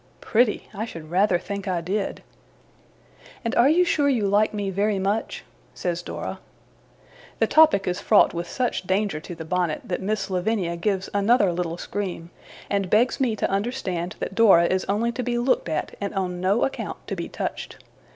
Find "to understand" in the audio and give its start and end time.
13.35-14.15